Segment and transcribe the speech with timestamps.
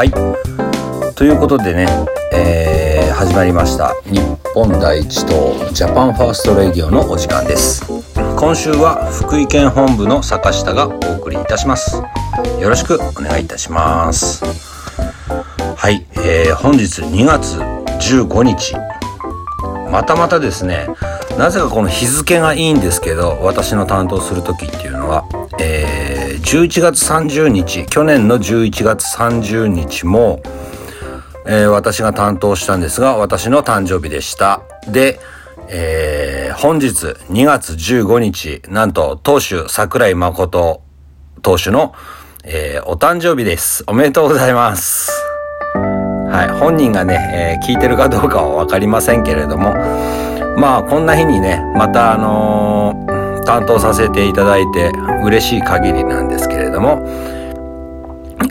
[0.00, 0.10] はい。
[1.14, 1.86] ということでね、
[2.32, 3.92] えー、始まりました。
[4.06, 4.18] 日
[4.54, 7.84] 本第一党 Japan First Radio のお時間です。
[8.34, 11.96] 今週は福井県本部の坂下がお送りいたします。
[12.62, 14.42] よろしくお願いいたします。
[15.76, 18.76] はい、えー、本日2月15日。
[19.90, 20.86] またまたですね
[21.36, 25.24] なぜかこの日付がいいんですけど私の担当する時っていうのは、
[25.60, 26.09] えー、
[26.42, 30.42] 11月30日去年の11月30日も、
[31.46, 34.62] えー、私が担当したんですが私の誕生日でした。
[34.88, 35.20] で、
[35.68, 36.88] えー、本日
[37.30, 40.82] 2月15日なんと投手桜井誠
[41.42, 41.94] 投手の、
[42.44, 43.84] えー、お誕生日です。
[43.86, 45.12] おめでとうございます。
[46.30, 49.74] はい、本人がね、えー、聞いてるかどうかは分かりませんけれども
[50.56, 53.09] まあこんな日にねまたあのー、
[53.44, 54.90] 担当させていただいて
[55.24, 57.02] 嬉しい限りなんですけれども、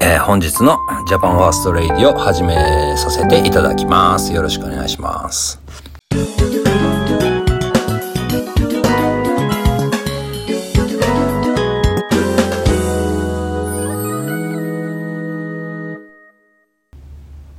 [0.00, 2.54] えー、本日の Japan First Radio を始め
[2.96, 5.60] させていただきますよろしくお願いします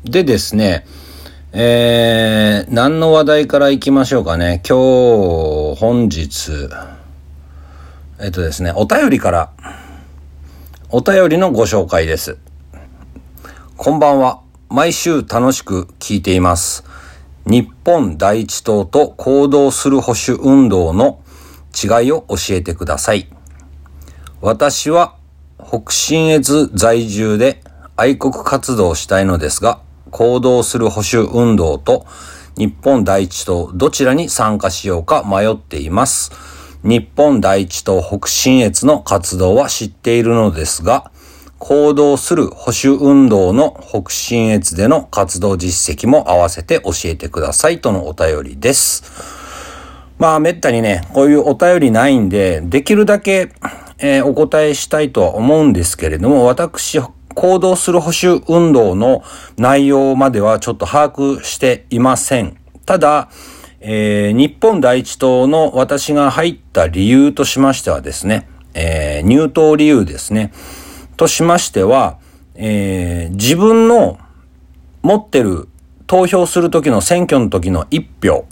[0.04, 0.86] でですね
[1.52, 4.62] えー、何の話題からいきましょうかね。
[4.68, 6.70] 今日、本日、
[8.22, 9.54] えっとですね、お便りから、
[10.90, 12.38] お便りのご紹介です。
[13.78, 14.42] こんばんは。
[14.68, 16.84] 毎週楽しく聞いています。
[17.46, 21.22] 日本第一党と行動する保守運動の
[21.74, 23.30] 違いを教えてください。
[24.42, 25.16] 私は
[25.66, 27.64] 北信越在住で
[27.96, 29.80] 愛国活動をしたいのですが、
[30.12, 32.06] 行動する保守運動と
[32.58, 36.59] 日本第一党どちらに参加しようか迷っています。
[36.84, 41.12] 日本第一党北信越の活動は知っているのですが、
[41.58, 49.04] 行動する保守運動の北信越での活動実績も合わせて教えてくださいとのお便りです。
[50.18, 53.52] まあ、めったにね、こういうお便りないんで、できるだけ、
[53.98, 57.02] えー、お答えしたいとは思うんですけれども、私、
[57.36, 59.24] 行動する保守運動の
[59.58, 62.58] 内容まではちょっと把握していません。
[62.86, 63.30] ただ、
[63.82, 70.52] えー、日本第一党の私が入った理由としましてはですね、えー、入党理由ですね。
[71.16, 72.18] としましては、
[72.56, 74.20] えー、自分の
[75.02, 75.68] 持ってる
[76.08, 78.46] 投票する時の選挙の時の一票。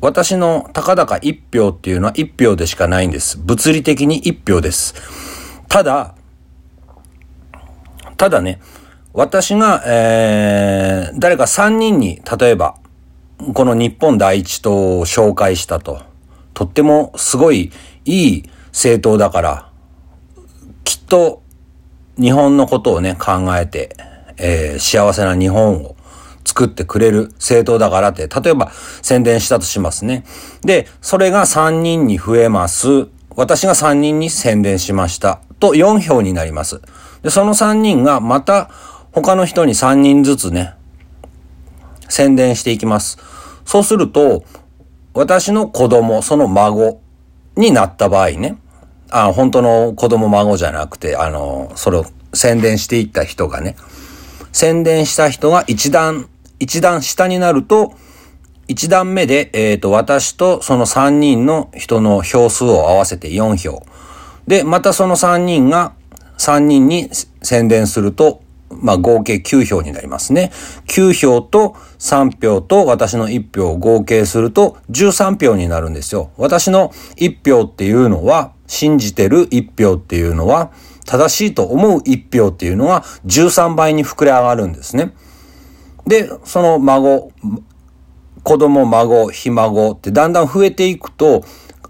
[0.00, 3.38] 私のたかだか一票っていうのは一票でしかないんです。
[3.38, 4.94] 物理的に一票です。
[5.68, 6.14] ただ、
[8.16, 8.60] ただね、
[9.12, 12.76] 私が、えー、誰か3人に、例えば、
[13.54, 16.02] この日本第一党を紹介したと。
[16.54, 17.72] とってもすごい
[18.04, 19.70] いい政党だから、
[20.84, 21.42] きっと
[22.20, 23.96] 日本のことをね、考えて、
[24.36, 25.96] えー、幸せな日本を
[26.44, 28.70] 作ってくれる政党だからって、例えば
[29.02, 30.24] 宣伝したとしますね。
[30.62, 33.08] で、それが3人に増えます。
[33.36, 35.40] 私が3人に宣伝しました。
[35.60, 36.80] と4票になります。
[37.22, 38.70] で、その3人がまた
[39.12, 40.74] 他の人に3人ずつね、
[42.10, 43.18] 宣伝していきます。
[43.64, 44.44] そうすると、
[45.14, 47.00] 私の子供、その孫
[47.56, 48.58] になった場合ね、
[49.10, 53.76] あ、本当の子供孫じゃなくて、あの、それを宣伝していった人がね、
[54.52, 56.28] 宣伝した人が一段、
[56.58, 57.94] 一段下になると、
[58.68, 63.84] 一段目で、えっ、ー、と、私とその3人の人の票数を合わせて4票。
[64.46, 65.92] で、またその3人が
[66.38, 67.10] 3人に
[67.42, 70.50] 宣伝すると、まあ合計9票になりますね。
[70.86, 76.30] 9票と3票と私の1票を合計すると13票になるんですよ。
[76.36, 80.70] 私の1票っていうのは、信じてる1票っていうのは、
[81.04, 85.12] 正しいと思う1票っていうのは13倍に膨れ上がるんですね。
[86.06, 87.32] で、その孫、
[88.44, 91.42] 子供、孫、ひ孫ってだんだん増えていくと、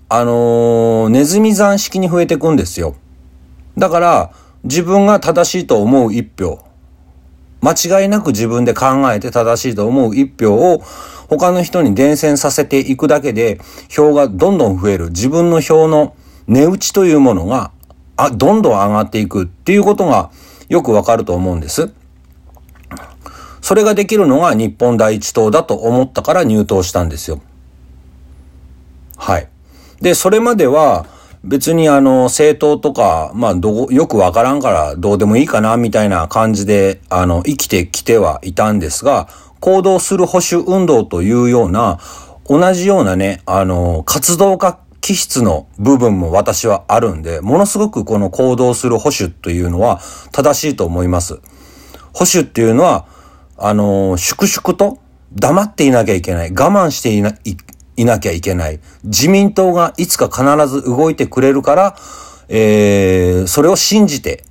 [0.09, 2.97] あのー、ネズミ算式に増えていくんですよ。
[3.77, 4.33] だから、
[4.65, 6.65] 自分が正しいと思う一票、
[7.63, 10.83] 間違いなく自分で考えて正しいと思う一票を
[11.29, 15.09] 他の人に伝染させていくだけで票がどんどん増える。
[15.09, 16.15] 自分の票の
[16.47, 17.71] 値打ちというものが
[18.17, 20.31] あどんどん上がっていくっていうことが
[20.69, 21.93] よくわかると思うんです。
[23.63, 27.41] それができるのが日本第一党だと思ったから入党したんですよ。
[29.17, 29.49] はい。
[30.01, 31.07] で、それまでは、
[31.43, 39.29] 別にあの、政党とか、まあ、どよくわからんからどうでもいいかな、みたいな感じで、あの、生きてきてはいたんですが、
[39.61, 41.99] 行動する保守運動というような、
[42.47, 50.01] 同じようなね、あの、活動家気質の部分も私はあるんで、ものすごくこの行動する保守というのは
[50.33, 51.41] 正しいと思います。
[52.13, 53.07] 保守っていうのは、
[53.57, 54.99] あの、粛々と
[55.33, 56.51] 黙っていなきゃいけない。
[56.51, 57.57] 我慢していな、い、
[58.01, 58.81] いなきゃいけない。
[59.05, 61.97] 自民党がいつか必ず動いてくれるから、
[62.49, 64.45] えー、それを信じて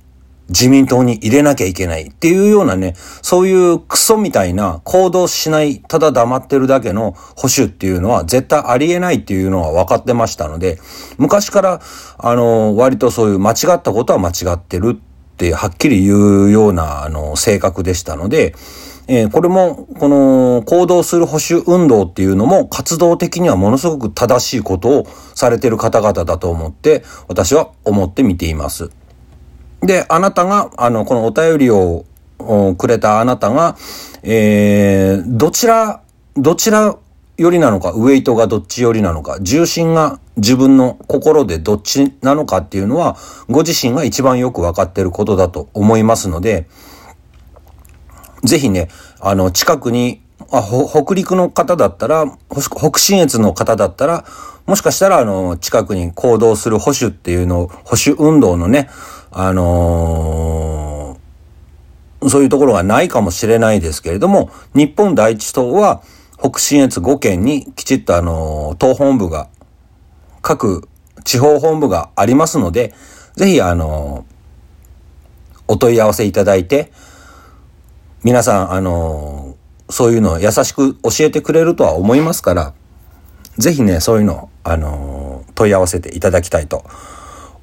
[0.50, 10.78] 自民党に入れなきゃいけないっていうようなね、そういうクソみたいな行動しない、ただ黙ってるだけの保守っていうのは絶対ありえないっていうのは分かってましたので、
[11.18, 11.80] 昔から、
[12.18, 18.54] あの、割とそういう間違ったことは間違ってるってはっきり言うような、あの、性格でしたので、
[19.12, 28.92] えー、これも、この行動する保守運動っていうのも活動的にはものすごく正しいことをされてる方々だと思って、私は思って見ています。
[29.80, 32.04] で、あなたが、あの、このお便りを
[32.78, 33.76] くれたあなたが、
[34.22, 36.02] えー、どちら、
[36.36, 36.96] どちら
[37.36, 43.16] よりなのか、ウェイトがどっちよりなのか、重心が自分の心でどっちなのかっていうのは、
[43.48, 46.68] ご自身が一番よくわかってることだと思いますので、
[48.42, 48.88] ぜひね、
[49.20, 54.24] あの、近くに、あ、北陸の方だったら、北信越の方だったら、
[54.66, 58.88] もしかしたら、あの、近くに行動する保守っていうのを、保守運動のね、
[59.30, 66.02] あのー、そういうところがないかもしれないですけれども、日本第一党は、
[66.38, 69.48] 北信越5県にきちっとあの、党本部が、
[70.42, 70.88] 各
[71.24, 72.94] 地方本部がありますので、
[73.36, 74.24] ぜひあの、
[75.68, 76.92] お問い合わせいただいて、
[78.22, 79.56] 皆さん、あの、
[79.88, 82.74] そういうのを優しく教えてくれるとは思いますから、
[83.56, 86.84] ぜひね、そういうの、あの、問い合わせていただきたいと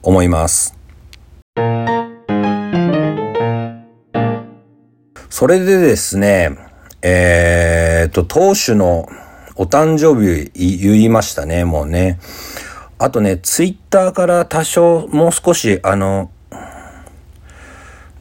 [0.02, 0.76] 思います。
[5.30, 6.58] それでですね、
[7.04, 9.08] えー、っと、当主の
[9.58, 12.20] お誕生日言いましたね、もうね。
[12.98, 16.32] あとね、ツイッターから多少もう少しあの、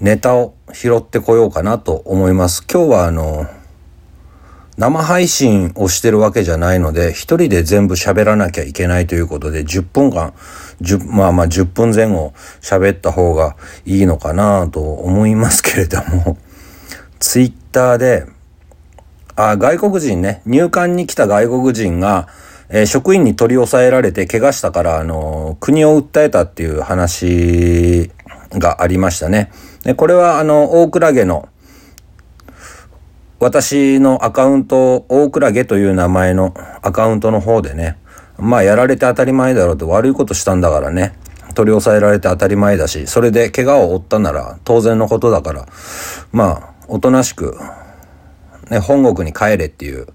[0.01, 2.65] ネタを拾ってこようかなと思います。
[2.71, 3.47] 今日はあの、
[4.77, 10.35] 生配信をしてるわけじゃないので、一人で全部喋らなきゃいけないということで、10分間、
[10.83, 13.57] 10まあまあ10分前後喋った方が
[13.87, 16.37] いいのかなと思いますけれども、
[17.19, 18.27] ツイッターで、
[19.35, 22.29] あ、外国人ね、入管に来た外国人が、
[22.69, 28.11] えー、職員に取り押さえられて怪我したから、あのー、国を訴えたっていう話
[28.59, 29.51] がありましたね。
[29.85, 31.49] でこれは、あの、大倉家の、
[33.39, 37.99] 私のアカウント、大倉家という名前のアカウントの方でね、
[38.39, 41.19] まあやられて当たり前だろうと悪いことしたんだからね、
[41.55, 45.67] 取り押さえられて当たり前だし、それで怪我を負ったなら当然のことだから、
[46.33, 47.59] まあ、おとなしく、
[48.71, 50.07] ね、本国に帰れっていう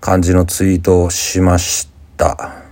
[0.00, 2.64] 感じのツイートをしました。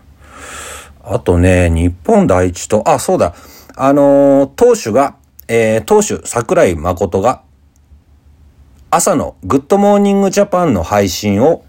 [1.05, 3.35] あとね、日本第一と、あ、そうだ、
[3.75, 5.17] あのー、党首が、
[5.49, 7.43] えー、党首桜井誠が、
[8.91, 11.65] 朝の Good Morning Japan の配信を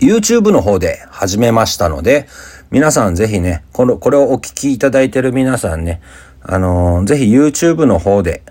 [0.00, 2.28] YouTube の方で始めましたので、
[2.70, 6.02] 皆さんぜひね、この、これをお聞きいただいている皆さんね、
[6.42, 8.42] あのー、ぜひ YouTube の方で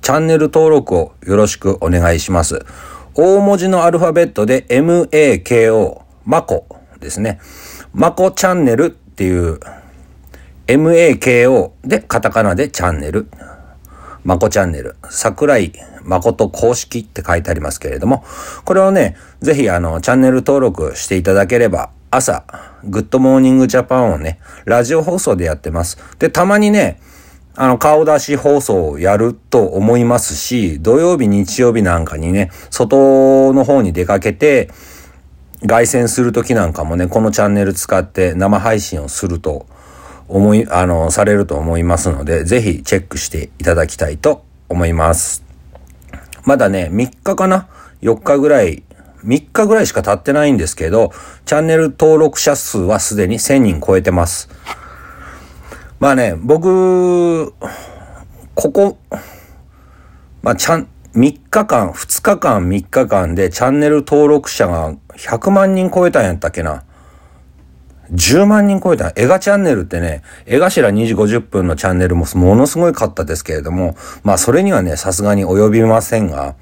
[0.00, 2.64] チャンネル登録をよろしくお願いします。
[3.14, 6.66] 大文字のアルファベットで MAKO、マコ
[7.00, 7.40] ですね。
[7.92, 9.60] マコチャンネルっていう
[10.68, 13.28] MAKO でカタカナでチャンネル。
[14.22, 14.96] マコチャンネル。
[15.08, 15.72] 桜井
[16.04, 18.22] 誠公式って書いてありますけれども、
[18.66, 22.44] これをね、ぜひあの、チャンネル登録していただければ、朝、
[22.84, 25.96] Good Morning Japan をね、ラジオ放送でやってます。
[26.18, 27.00] で、たまにね、
[27.54, 34.68] あの、顔出し放送をやると思いますし、土曜日、日曜日なんかにね、外の方に出かけて、
[35.66, 39.66] 凱旋する時なんかもね、このチャンネル使って生配信をすると
[40.28, 45.42] 思い、あの、されると思いますので、ぜひチェックしていただきたいと思います。
[46.44, 47.68] まだね、3日かな
[48.02, 48.82] ?4 日ぐらい、
[49.24, 51.12] 3日ぐらいしか経ってないんですけど、
[51.44, 54.48] チャンネル登録者数はすでに1000人超えてます。
[55.98, 57.52] まあね、僕、
[58.54, 58.98] ここ、
[60.42, 66.84] まあ、ちゃん、3日間、2日間、3日間でチャンネル登録者が100万人超えたんやったっけな？
[68.12, 69.12] 10万人超えた。
[69.16, 76.54] 映画チャンネルってね、絵頭2時50分のチャンネルもものすごいかったですけれども、まあそれにはね、さすがに及びませんが、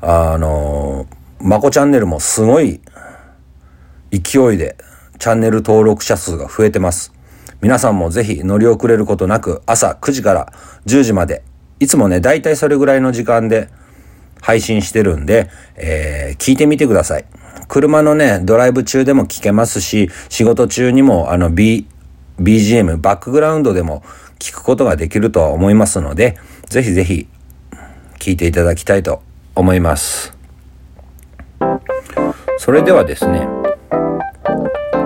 [0.00, 1.06] あの、
[1.40, 2.80] まこチャンネルもすごい
[4.10, 4.76] 勢いで
[5.18, 7.12] チャンネル登録者数が増えてます。
[7.60, 10.52] 皆さんもぜひ乗り遅れることなく朝9時から
[10.86, 11.42] 10時まで、
[11.80, 13.68] いつもね、だいたいそれぐらいの時間で
[14.40, 17.24] 配信してるんで、えー、聞いてみてください。
[17.68, 21.86] 車のね、ドライブ中でも聞けますし、仕事中にもあの B、
[22.40, 24.02] BGM、バックグラウンドでも
[24.38, 26.36] 聞くことができるとは思いますので、
[26.68, 27.28] ぜひぜひ
[28.18, 29.22] 聞いていただきたいと
[29.54, 30.34] 思います。
[32.58, 33.46] それではですね、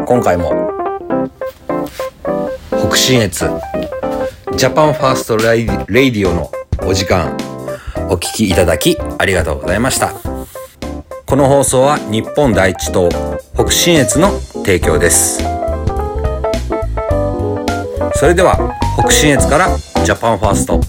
[0.06, 0.70] 今回も
[2.88, 3.50] 北信越
[4.56, 6.50] Japan First Radio の
[6.86, 7.36] お時間
[8.08, 10.27] お聞きいただきありがとうございました。
[11.28, 13.10] この放送は日本第一党
[13.54, 15.42] 北信越の提供です。
[18.14, 20.80] それでは北信越から Japan First